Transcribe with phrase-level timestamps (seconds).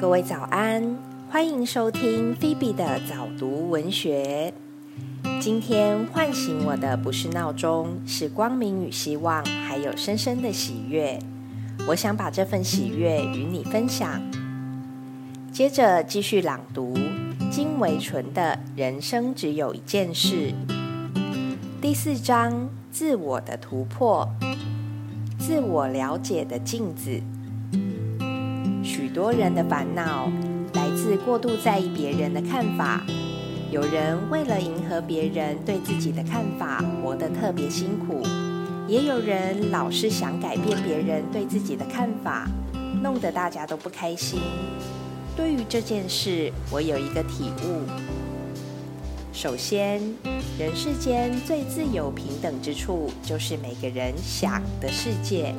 [0.00, 0.96] 各位早安，
[1.30, 4.54] 欢迎收听菲比的早读文学。
[5.38, 11.18] 今天唤醒我的不是闹钟，是光明与希望，还有深深的喜悦。
[11.86, 14.22] 我想把这份喜悦与你分享。
[15.52, 16.96] 接着继续朗读
[17.50, 20.54] 金维纯的《人生只有一件事》
[21.82, 24.26] 第四章：自我的突破，
[25.38, 27.20] 自我了解的镜子。
[28.82, 30.30] 许多人的烦恼
[30.74, 33.04] 来自过度在意别人的看法。
[33.70, 38.20] 有人为了迎合别人对自己的看法，活得特别辛苦；
[38.88, 42.48] 也有人老是想改变别人对自己的看法，
[43.02, 44.40] 弄得大家都不开心。
[45.36, 47.82] 对于这件事，我有一个体悟：
[49.32, 50.00] 首先，
[50.58, 55.54] 人世间最自由平等之处，就是每个人想的世界。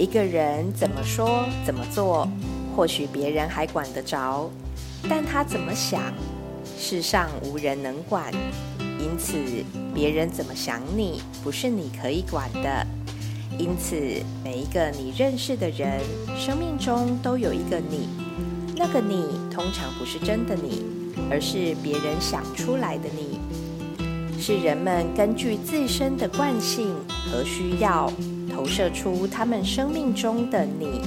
[0.00, 2.26] 一个人怎么说怎么做，
[2.74, 4.48] 或许别人还管得着，
[5.10, 6.00] 但他怎么想，
[6.78, 8.32] 世上无人能管。
[8.98, 9.36] 因此，
[9.94, 12.86] 别人怎么想你，不是你可以管的。
[13.58, 13.94] 因此，
[14.42, 16.00] 每一个你认识的人，
[16.34, 18.08] 生命中都有一个你。
[18.76, 20.82] 那个你通常不是真的你，
[21.30, 23.38] 而是别人想出来的你，
[24.40, 26.94] 是人们根据自身的惯性
[27.30, 28.10] 和需要。
[28.52, 31.00] 投射出他们生命中的你，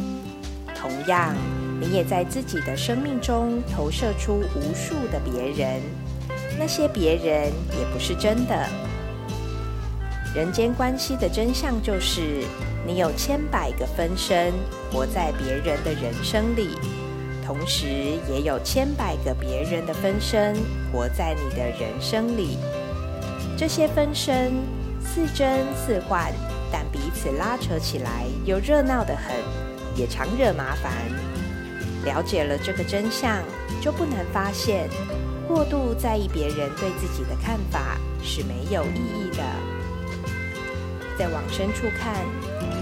[0.73, 1.35] 同样，
[1.79, 5.81] 你也在自己的生命中投射出无数的别人。
[6.57, 8.67] 那些别人也不是真的。
[10.33, 12.43] 人间关系的真相就是，
[12.87, 14.51] 你有千百个分身
[14.89, 16.69] 活在别人的人生里，
[17.45, 17.85] 同时
[18.31, 20.55] 也有千百个别人的分身
[20.91, 22.57] 活在你的人生里。
[23.57, 24.53] 这些分身
[25.03, 26.31] 似真似幻。
[26.71, 29.35] 但彼此拉扯起来又热闹得很，
[29.95, 30.91] 也常惹麻烦。
[32.03, 33.43] 了解了这个真相，
[33.79, 34.89] 就不难发现，
[35.47, 39.43] 过度在意别人对自己的看法是没有意义的。
[41.15, 42.25] 再往深处看，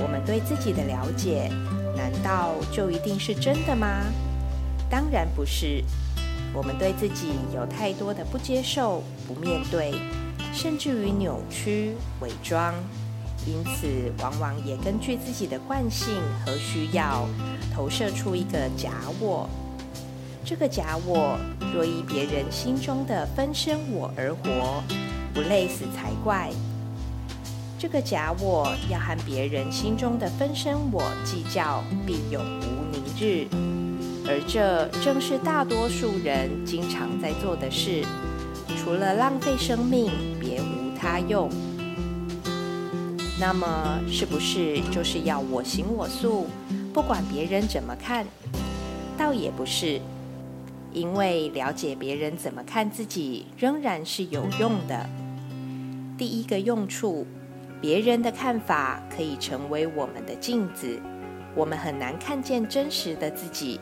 [0.01, 1.51] 我们对自己的了解，
[1.97, 4.05] 难道就一定是真的吗？
[4.89, 5.83] 当然不是。
[6.53, 9.93] 我们对自己有太多的不接受、不面对，
[10.53, 12.73] 甚至于扭曲、伪装。
[13.47, 13.87] 因此，
[14.21, 16.13] 往往也根据自己的惯性
[16.45, 17.27] 和需要，
[17.73, 19.49] 投射出一个假我。
[20.45, 21.37] 这个假我
[21.73, 24.83] 若依别人心中的分身我而活，
[25.33, 26.51] 不累死才怪。
[27.79, 33.47] 这个假我要和别人心中的分身我计较，必永无宁日。
[34.27, 38.05] 而这正是大多数人经常在做的事，
[38.77, 40.11] 除了浪费生命，
[41.01, 41.49] 他用。
[43.39, 46.45] 那么，是不是就是要我行我素，
[46.93, 48.23] 不管别人怎么看？
[49.17, 49.99] 倒也不是，
[50.93, 55.09] 因为了解别人怎么看自己，仍然是有用的。
[56.19, 57.25] 第一个用处，
[57.81, 60.99] 别人的看法可以成为我们的镜子，
[61.55, 63.79] 我们很难看见真实的自己；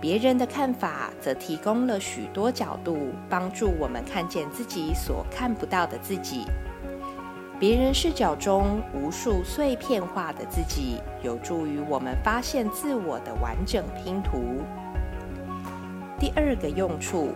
[0.00, 6.44] 别人的看法则提供了许多角度，帮助我们看见自己所看不到的自己。
[7.58, 14.62] 别人视角中无数碎片化的自己，有助于我们发现自我的完整拼图。
[16.20, 17.30] 第二个用处，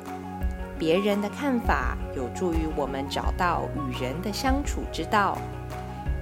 [0.79, 5.37] 别人的看法有助于我们找到与人的相处之道。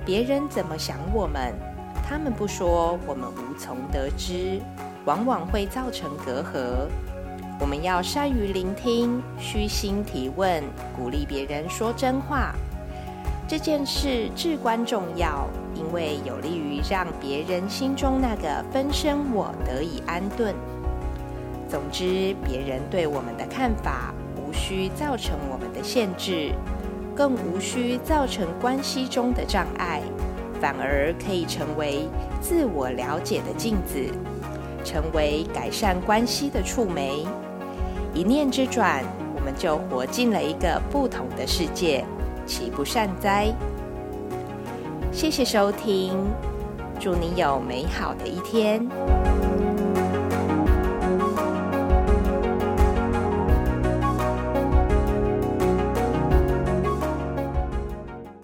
[0.07, 1.55] 别人怎么想我们，
[2.03, 4.59] 他们不说，我们无从得知，
[5.05, 6.89] 往往会造成隔阂。
[7.59, 10.63] 我们要善于聆听，虚心提问，
[10.97, 12.55] 鼓励别人说真话。
[13.47, 20.55] 这件事至关重要，因为有利于让别人心中那个分身我得以安顿。
[21.69, 26.53] 总之，别人对我们的看法无需造成我们的限制，
[27.15, 30.01] 更无需造成关系中的障碍，
[30.61, 32.09] 反而可以成为
[32.41, 33.99] 自我了解的镜子，
[34.85, 37.27] 成为改善关系的触媒。
[38.13, 39.05] 一念之转，
[39.35, 42.05] 我们就活进了一个不同的世界。
[42.47, 43.53] 岂不善哉？
[45.13, 46.17] 谢谢收听，
[46.99, 49.50] 祝你有美好的一天。